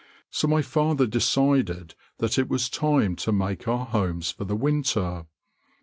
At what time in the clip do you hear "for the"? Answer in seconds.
4.31-4.55